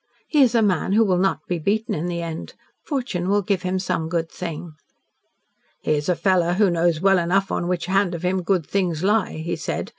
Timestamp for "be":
1.47-1.59